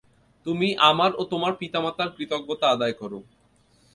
[0.45, 3.11] তুমি আমার ও তোমার পিতামাতার কৃতজ্ঞতা আদায় কর।